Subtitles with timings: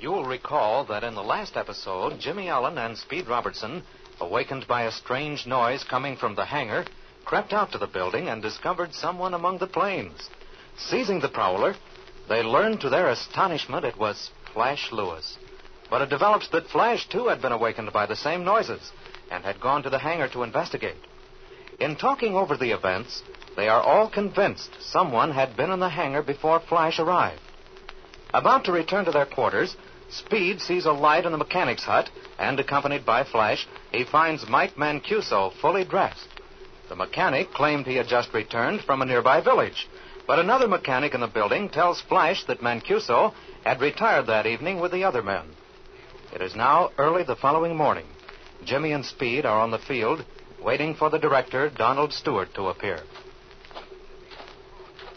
[0.00, 3.82] You will recall that in the last episode, Jimmy Allen and Speed Robertson,
[4.20, 6.84] awakened by a strange noise coming from the hangar,
[7.24, 10.30] crept out to the building and discovered someone among the planes.
[10.76, 11.74] Seizing the prowler,
[12.28, 15.36] they learned to their astonishment it was Flash Lewis.
[15.90, 18.92] But it develops that Flash, too, had been awakened by the same noises
[19.32, 21.02] and had gone to the hangar to investigate.
[21.80, 23.20] In talking over the events,
[23.56, 27.40] they are all convinced someone had been in the hangar before Flash arrived.
[28.32, 29.74] About to return to their quarters,
[30.10, 34.76] Speed sees a light in the mechanic's hut, and accompanied by Flash, he finds Mike
[34.76, 36.28] Mancuso fully dressed.
[36.88, 39.86] The mechanic claimed he had just returned from a nearby village,
[40.26, 43.34] but another mechanic in the building tells Flash that Mancuso
[43.64, 45.44] had retired that evening with the other men.
[46.32, 48.06] It is now early the following morning.
[48.64, 50.24] Jimmy and Speed are on the field,
[50.62, 53.00] waiting for the director, Donald Stewart, to appear.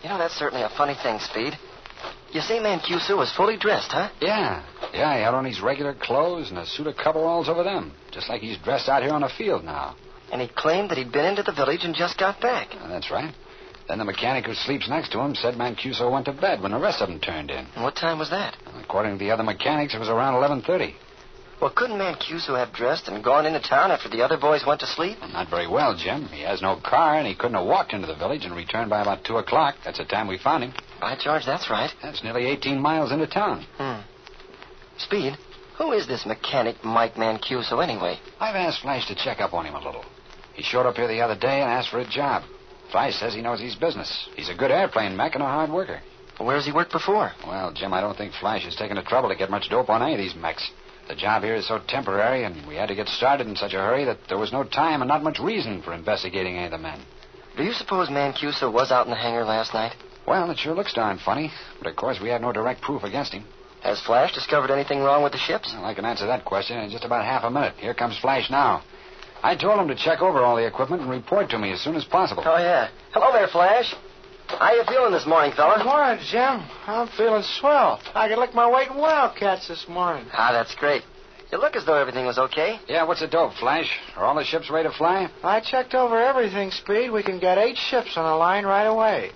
[0.04, 1.58] You know, that's certainly a funny thing, Speed.
[2.34, 4.10] You say Mancuso was fully dressed, huh?
[4.22, 4.64] Yeah.
[4.94, 7.92] Yeah, he had on his regular clothes and a suit of coveralls over them.
[8.12, 9.96] Just like he's dressed out here on the field now.
[10.32, 12.70] And he claimed that he'd been into the village and just got back.
[12.88, 13.34] That's right.
[13.88, 16.80] Then the mechanic who sleeps next to him said Mancuso went to bed when the
[16.80, 17.66] rest of them turned in.
[17.76, 18.56] And what time was that?
[18.82, 20.94] According to the other mechanics, it was around 11.30.
[21.62, 24.88] Well, couldn't Mancuso have dressed and gone into town after the other boys went to
[24.88, 25.18] sleep?
[25.20, 26.26] Well, not very well, Jim.
[26.28, 29.02] He has no car, and he couldn't have walked into the village and returned by
[29.02, 29.76] about 2 o'clock.
[29.84, 30.74] That's the time we found him.
[31.02, 31.92] By George, that's right.
[32.04, 33.66] That's nearly 18 miles into town.
[33.78, 34.02] Hmm.
[35.00, 35.36] Speed,
[35.78, 38.20] who is this mechanic Mike Mancuso anyway?
[38.40, 40.06] I've asked Flash to check up on him a little.
[40.54, 42.44] He showed up here the other day and asked for a job.
[42.92, 44.30] Flash says he knows his business.
[44.36, 46.02] He's a good airplane mech and a hard worker.
[46.38, 47.32] Well, where's he worked before?
[47.48, 50.04] Well, Jim, I don't think Flash has taken the trouble to get much dope on
[50.04, 50.70] any of these mechs.
[51.08, 53.80] The job here is so temporary, and we had to get started in such a
[53.80, 56.78] hurry that there was no time and not much reason for investigating any of the
[56.78, 57.00] men.
[57.58, 59.96] Do you suppose Mancuso was out in the hangar last night?
[60.32, 63.34] Well, it sure looks darn funny, but of course we have no direct proof against
[63.34, 63.44] him.
[63.84, 65.74] Has Flash discovered anything wrong with the ships?
[65.76, 67.74] Well, I can answer that question in just about half a minute.
[67.76, 68.82] Here comes Flash now.
[69.44, 71.98] I told him to check over all the equipment and report to me as soon
[71.98, 72.44] as possible.
[72.46, 72.88] Oh, yeah.
[73.12, 73.94] Hello there, Flash.
[74.48, 75.84] How you feeling this morning, fella?
[75.84, 76.64] Morning, Jim.
[76.88, 78.00] I'm feeling swell.
[78.16, 80.28] I could lick my weight in wildcats this morning.
[80.32, 81.04] Ah, that's great.
[81.52, 82.80] You look as though everything was okay.
[82.88, 83.92] Yeah, what's the dope, Flash?
[84.16, 85.30] Are all the ships ready to fly?
[85.44, 87.12] I checked over everything, Speed.
[87.12, 89.32] We can get eight ships on the line right away.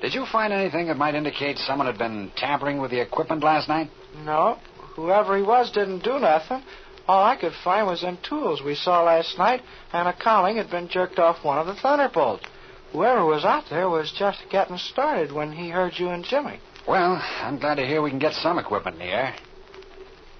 [0.00, 3.68] Did you find anything that might indicate someone had been tampering with the equipment last
[3.68, 3.90] night?
[4.24, 4.58] No.
[4.94, 6.62] Whoever he was didn't do nothing.
[7.08, 10.70] All I could find was them tools we saw last night, and a cowling had
[10.70, 12.44] been jerked off one of the Thunderbolts.
[12.92, 16.60] Whoever was out there was just getting started when he heard you and Jimmy.
[16.86, 19.34] Well, I'm glad to hear we can get some equipment in the air.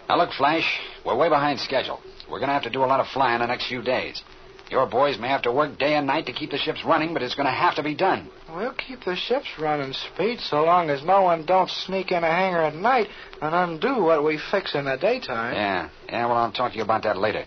[0.09, 2.01] Now, look, Flash, we're way behind schedule.
[2.31, 4.23] We're going to have to do a lot of flying the next few days.
[4.71, 7.23] Your boys may have to work day and night to keep the ships running, but
[7.23, 8.29] it's going to have to be done.
[8.55, 12.27] We'll keep the ships running, Speed, so long as no one don't sneak in a
[12.27, 13.09] hangar at night
[13.41, 15.55] and undo what we fix in the daytime.
[15.55, 17.45] Yeah, yeah, well, I'll talk to you about that later.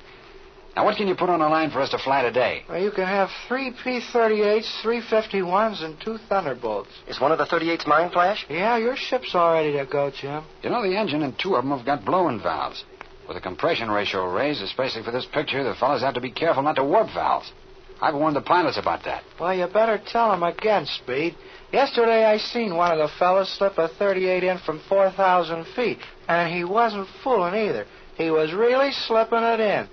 [0.76, 2.64] Now, what can you put on the line for us to fly today?
[2.68, 6.90] Well, you can have three P-38s, three 51s, and two Thunderbolts.
[7.10, 8.46] Is one of the 38s mine, Flash?
[8.50, 10.44] Yeah, your ship's all ready to go, Jim.
[10.64, 12.86] You know, the engine and two of them have got blowing valves.
[13.28, 16.64] With the compression ratio raised, especially for this picture, the fellows have to be careful
[16.64, 17.52] not to warp valves.
[18.02, 19.24] I've warned the pilots about that.
[19.40, 21.36] Well, you better tell them again, Speed.
[21.72, 26.54] Yesterday I seen one of the fellows slip a 38 in from 4,000 feet, and
[26.54, 27.86] he wasn't fooling either.
[28.16, 29.88] He was really slipping it in.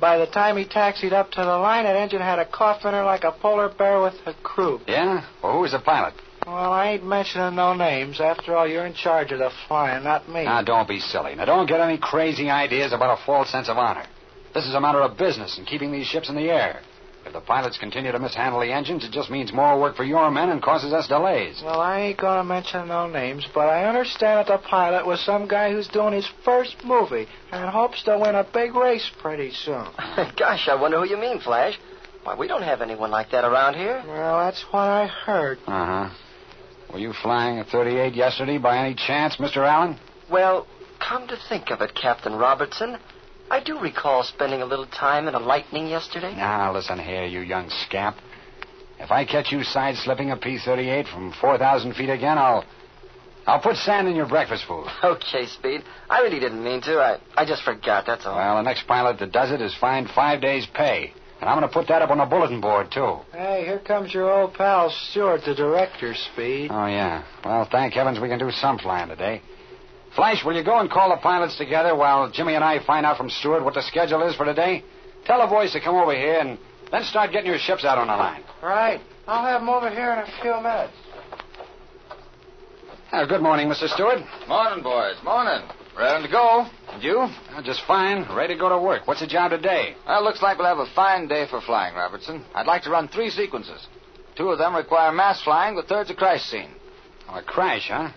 [0.00, 2.92] By the time he taxied up to the line, that engine had a cough in
[2.92, 4.80] her like a polar bear with a crew.
[4.86, 5.24] Yeah?
[5.42, 6.14] Well, who was the pilot?
[6.48, 8.20] Well, I ain't mentioning no names.
[8.20, 10.44] After all, you're in charge of the flying, not me.
[10.44, 11.34] Now, don't be silly.
[11.34, 14.06] Now, don't get any crazy ideas about a false sense of honor.
[14.54, 16.80] This is a matter of business and keeping these ships in the air.
[17.26, 20.30] If the pilots continue to mishandle the engines, it just means more work for your
[20.30, 21.60] men and causes us delays.
[21.62, 25.46] Well, I ain't gonna mention no names, but I understand that the pilot was some
[25.46, 29.84] guy who's doing his first movie and hopes to win a big race pretty soon.
[30.38, 31.78] Gosh, I wonder who you mean, Flash.
[32.22, 34.02] Why, we don't have anyone like that around here.
[34.06, 35.58] Well, that's what I heard.
[35.66, 36.14] Uh huh.
[36.92, 39.58] Were you flying a 38 yesterday by any chance, Mr.
[39.58, 39.98] Allen?
[40.30, 40.66] Well,
[41.06, 42.98] come to think of it, Captain Robertson,
[43.50, 46.34] I do recall spending a little time in a lightning yesterday.
[46.36, 48.16] Now, listen here, you young scamp.
[48.98, 52.64] If I catch you side slipping a P 38 from 4,000 feet again, I'll.
[53.46, 54.86] I'll put sand in your breakfast food.
[55.02, 55.82] Okay, Speed.
[56.10, 56.98] I really didn't mean to.
[56.98, 58.36] I, I just forgot, that's all.
[58.36, 61.14] Well, the next pilot that does it is fined five days' pay.
[61.40, 63.18] And I'm going to put that up on the bulletin board, too.
[63.32, 66.70] Hey, here comes your old pal Stewart, the director, Speed.
[66.72, 67.22] Oh, yeah.
[67.44, 69.40] Well, thank heavens we can do some flying today.
[70.16, 73.16] Flash, will you go and call the pilots together while Jimmy and I find out
[73.16, 74.82] from Stewart what the schedule is for today?
[75.26, 76.58] Tell the boys to come over here and
[76.90, 78.42] then start getting your ships out on the line.
[78.60, 79.00] Right.
[79.28, 80.92] I'll have them over here in a few minutes.
[83.12, 83.88] Uh, good morning, Mr.
[83.88, 84.18] Stewart.
[84.48, 85.14] Morning, boys.
[85.22, 85.62] Morning.
[85.98, 86.64] Ready to go.
[86.90, 87.18] And you?
[87.18, 88.24] Uh, just fine.
[88.32, 89.08] Ready to go to work.
[89.08, 89.96] What's the job today?
[90.06, 92.44] Well, looks like we'll have a fine day for flying, Robertson.
[92.54, 93.84] I'd like to run three sequences.
[94.36, 96.70] Two of them require mass flying, the third's a crash scene.
[97.28, 98.10] Oh, a crash, huh?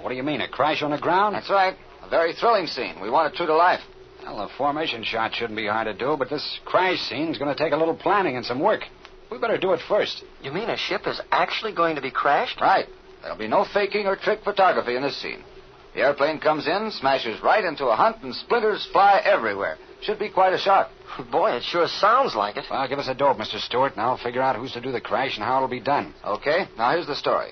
[0.00, 1.34] What do you mean, a crash on the ground?
[1.34, 1.76] That's right.
[2.02, 2.98] A very thrilling scene.
[3.02, 3.80] We want it true to life.
[4.24, 7.62] Well, a formation shot shouldn't be hard to do, but this crash scene's going to
[7.62, 8.84] take a little planning and some work.
[9.30, 10.24] We better do it first.
[10.42, 12.58] You mean a ship is actually going to be crashed?
[12.58, 12.86] Right.
[13.20, 15.44] There'll be no faking or trick photography in this scene.
[15.94, 19.76] The airplane comes in, smashes right into a hunt, and splinters fly everywhere.
[20.00, 20.90] Should be quite a shot.
[21.30, 22.64] Boy, it sure sounds like it.
[22.70, 23.60] Well, give us a dope, Mr.
[23.60, 26.14] Stewart, and I'll figure out who's to do the crash and how it'll be done.
[26.24, 27.50] Okay, now here's the story.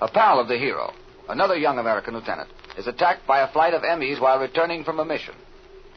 [0.00, 0.92] A pal of the hero,
[1.28, 2.48] another young American lieutenant,
[2.78, 5.34] is attacked by a flight of MEs while returning from a mission.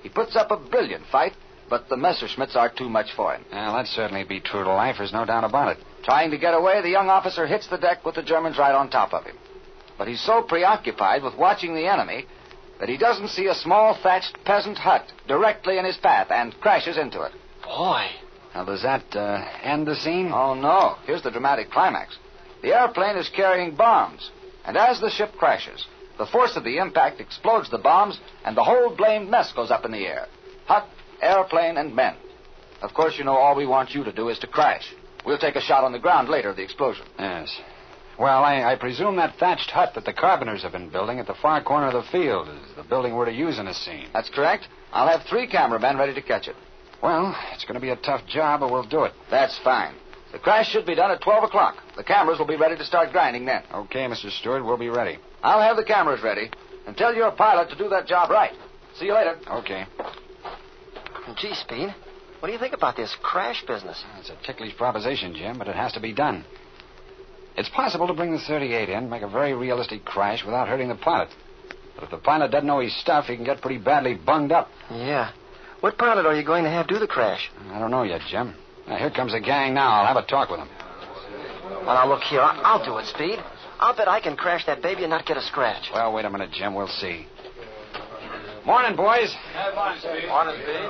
[0.04, 1.34] He puts up a brilliant fight,
[1.70, 3.44] but the Messerschmitts are too much for him.
[3.52, 4.96] Well, that'd certainly be true to life.
[5.00, 5.84] There's no doubt about it.
[6.04, 8.90] Trying to get away, the young officer hits the deck with the Germans right on
[8.90, 9.36] top of him.
[9.98, 12.26] But he's so preoccupied with watching the enemy
[12.80, 16.98] that he doesn't see a small thatched peasant hut directly in his path and crashes
[16.98, 17.32] into it.
[17.64, 18.08] Boy.
[18.54, 20.32] Now, does that uh, end the scene?
[20.34, 20.96] Oh, no.
[21.06, 22.18] Here's the dramatic climax.
[22.62, 24.32] The airplane is carrying bombs,
[24.66, 25.86] and as the ship crashes,
[26.18, 29.86] the force of the impact explodes the bombs, and the whole blamed mess goes up
[29.86, 30.28] in the air.
[30.66, 30.88] Hut,
[31.22, 32.16] airplane, and men.
[32.82, 34.94] Of course, you know all we want you to do is to crash.
[35.26, 37.06] We'll take a shot on the ground later of the explosion.
[37.20, 37.60] Yes.
[38.20, 41.36] Well, I, I presume that thatched hut that the carpenters have been building at the
[41.36, 44.08] far corner of the field is the building we're to use in this scene.
[44.12, 44.68] That's correct.
[44.92, 46.56] I'll have three cameramen ready to catch it.
[47.04, 49.14] Well, it's going to be a tough job, but we'll do it.
[49.30, 49.94] That's fine.
[50.32, 51.76] The crash should be done at 12 o'clock.
[51.96, 53.62] The cameras will be ready to start grinding then.
[53.72, 54.32] Okay, Mr.
[54.32, 55.20] Stewart, we'll be ready.
[55.44, 56.50] I'll have the cameras ready.
[56.88, 58.54] And tell your pilot to do that job right.
[58.96, 59.38] See you later.
[59.48, 59.86] Okay.
[61.38, 61.94] Gee, Speed,
[62.40, 64.04] what do you think about this crash business?
[64.20, 66.46] It's a ticklish proposition, Jim, but it has to be done.
[67.58, 70.96] It's possible to bring the 38 in, make a very realistic crash without hurting the
[70.96, 71.30] pilot.
[71.96, 74.70] But if the pilot doesn't know his stuff, he can get pretty badly bunged up.
[74.92, 75.32] Yeah.
[75.80, 77.50] What pilot are you going to have do the crash?
[77.72, 78.54] I don't know yet, Jim.
[78.88, 79.90] Now, here comes the gang now.
[79.90, 80.70] I'll have a talk with them.
[81.86, 82.42] Well, now, look here.
[82.42, 83.40] I- I'll do it, Speed.
[83.80, 85.90] I'll bet I can crash that baby and not get a scratch.
[85.94, 86.76] Well, wait a minute, Jim.
[86.76, 87.26] We'll see.
[88.66, 89.36] Morning, boys.
[89.76, 90.90] Morning, Speed.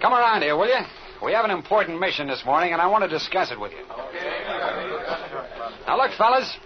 [0.00, 0.80] Come around here, will you?
[1.24, 3.84] We have an important mission this morning, and I want to discuss it with you.
[5.86, 6.56] Now, look, fellas.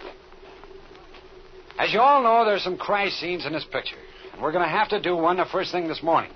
[1.79, 3.97] As you all know, there's some crash scenes in this picture,
[4.33, 6.31] and we're going to have to do one the first thing this morning.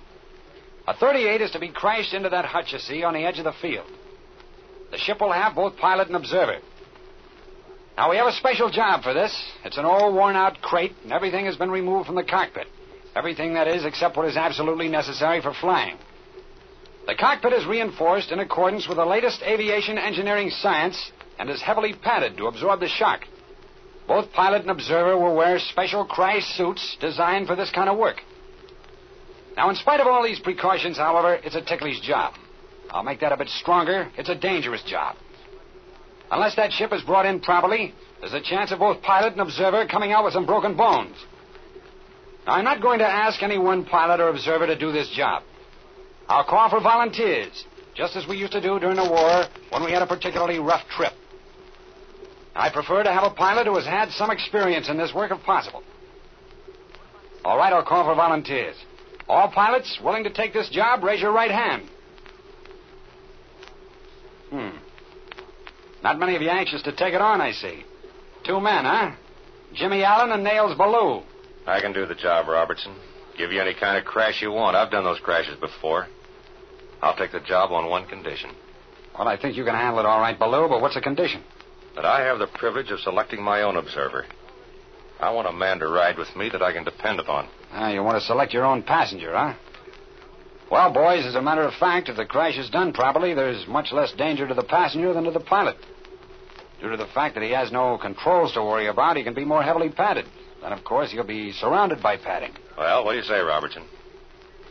[0.86, 3.44] A 38 is to be crashed into that hut you see on the edge of
[3.44, 3.86] the field.
[4.90, 6.58] The ship will have both pilot and observer.
[7.96, 9.34] Now, we have a special job for this.
[9.64, 12.66] It's an old, worn out crate, and everything has been removed from the cockpit.
[13.14, 15.96] Everything, that is, except what is absolutely necessary for flying.
[17.06, 21.94] The cockpit is reinforced in accordance with the latest aviation engineering science and is heavily
[21.94, 23.22] padded to absorb the shock.
[24.06, 28.20] Both pilot and observer will wear special crash suits designed for this kind of work.
[29.56, 32.34] Now, in spite of all these precautions, however, it's a ticklish job.
[32.90, 34.10] I'll make that a bit stronger.
[34.18, 35.16] It's a dangerous job.
[36.30, 39.86] Unless that ship is brought in properly, there's a chance of both pilot and observer
[39.86, 41.16] coming out with some broken bones.
[42.46, 45.42] Now, I'm not going to ask any one pilot or observer to do this job.
[46.28, 47.64] I'll call for volunteers,
[47.94, 50.86] just as we used to do during the war when we had a particularly rough
[50.88, 51.12] trip.
[52.54, 55.42] I prefer to have a pilot who has had some experience in this work if
[55.44, 55.82] possible.
[57.44, 58.76] All right, I'll call for volunteers.
[59.28, 61.88] All pilots willing to take this job, raise your right hand.
[64.50, 64.76] Hmm.
[66.02, 67.84] Not many of you anxious to take it on, I see.
[68.44, 69.12] Two men, huh?
[69.74, 71.22] Jimmy Allen and Nails Ballou.
[71.66, 72.94] I can do the job, Robertson.
[73.38, 74.76] Give you any kind of crash you want.
[74.76, 76.08] I've done those crashes before.
[77.02, 78.50] I'll take the job on one condition
[79.18, 81.42] Well, I think you can handle it all right, Ballou, but what's the condition?
[81.94, 84.26] That I have the privilege of selecting my own observer.
[85.20, 87.48] I want a man to ride with me that I can depend upon.
[87.72, 89.54] Ah, you want to select your own passenger, huh?
[90.70, 93.92] Well, boys, as a matter of fact, if the crash is done properly, there's much
[93.92, 95.76] less danger to the passenger than to the pilot.
[96.80, 99.44] Due to the fact that he has no controls to worry about, he can be
[99.44, 100.24] more heavily padded.
[100.62, 102.52] Then, of course, he'll be surrounded by padding.
[102.78, 103.82] Well, what do you say, Robertson?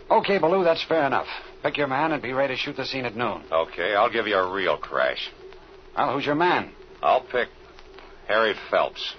[0.09, 1.27] Okay, Ballou, that's fair enough.
[1.61, 3.43] Pick your man and be ready to shoot the scene at noon.
[3.51, 5.29] Okay, I'll give you a real crash.
[5.95, 6.71] Well, who's your man?
[7.01, 7.49] I'll pick
[8.27, 9.15] Harry Phelps.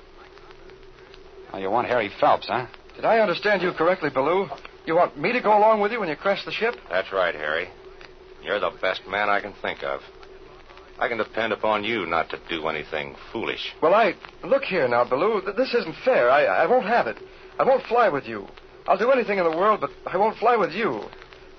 [1.53, 2.67] Oh, you want Harry Phelps, huh?
[2.97, 4.49] Did I understand you correctly, Ballou?
[4.87, 6.75] You want me to go along with you when you crash the ship?
[6.89, 7.69] That's right, Harry.
[8.43, 10.01] You're the best man I can think of.
[10.99, 13.73] I can depend upon you not to do anything foolish.
[13.83, 14.15] Well, I.
[14.45, 15.41] Look here now, Ballou.
[15.41, 16.31] Th- This isn't fair.
[16.31, 17.17] I, I won't have it.
[17.59, 18.47] I won't fly with you.
[18.87, 21.03] I'll do anything in the world, but I won't fly with you.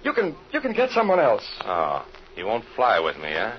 [0.04, 1.44] You can you can get someone else.
[1.64, 3.54] Oh, you won't fly with me, eh?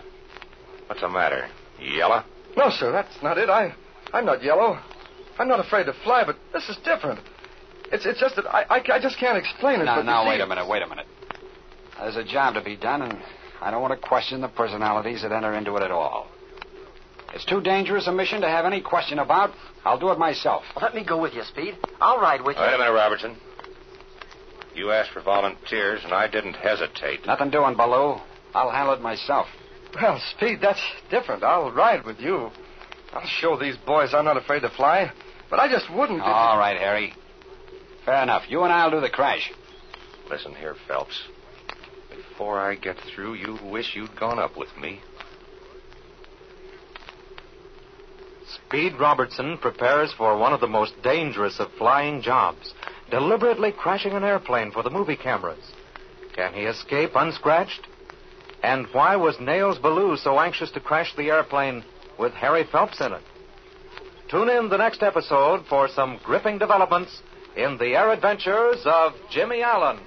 [0.86, 1.48] What's the matter?
[1.80, 2.24] You yellow?
[2.56, 3.48] No, sir, that's not it.
[3.48, 3.74] I
[4.12, 4.78] I'm not yellow.
[5.38, 7.20] I'm not afraid to fly, but this is different.
[7.90, 9.84] It's, it's just that I, I, I just can't explain it.
[9.84, 11.06] Now, but you now, see- wait a minute, wait a minute.
[11.98, 13.18] There's a job to be done, and
[13.60, 16.26] I don't want to question the personalities that enter into it at all.
[17.34, 19.50] It's too dangerous a mission to have any question about.
[19.84, 20.64] I'll do it myself.
[20.80, 21.76] Let me go with you, Speed.
[22.00, 22.62] I'll ride with you.
[22.62, 23.36] Wait a minute, Robertson.
[24.74, 27.26] You asked for volunteers, and I didn't hesitate.
[27.26, 28.20] Nothing doing, Ballou.
[28.54, 29.46] I'll handle it myself.
[29.94, 30.80] Well, Speed, that's
[31.10, 31.42] different.
[31.44, 32.50] I'll ride with you.
[33.12, 35.12] I'll show these boys I'm not afraid to fly.
[35.50, 36.20] But I just wouldn't.
[36.20, 37.14] if- All right, Harry.
[38.04, 38.42] Fair enough.
[38.48, 39.52] You and I'll do the crash.
[40.30, 41.22] Listen here, Phelps.
[42.08, 45.00] Before I get through, you'll wish you'd gone up with me.
[48.66, 52.74] Speed Robertson prepares for one of the most dangerous of flying jobs,
[53.10, 55.72] deliberately crashing an airplane for the movie cameras.
[56.34, 57.86] Can he escape unscratched?
[58.62, 61.84] And why was Nails Ballou so anxious to crash the airplane
[62.18, 63.22] with Harry Phelps in it?
[64.30, 67.20] Tune in the next episode for some gripping developments
[67.56, 69.98] in the air adventures of Jimmy Allen.